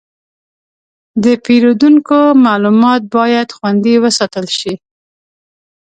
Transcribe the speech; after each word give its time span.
د 1.23 1.25
پیرودونکو 1.45 2.19
معلومات 2.45 3.01
باید 3.15 3.47
خوندي 3.55 3.95
وساتل 4.03 4.45
شي. 4.59 4.73